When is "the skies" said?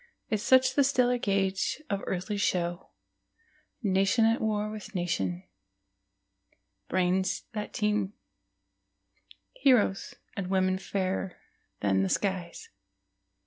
12.01-12.69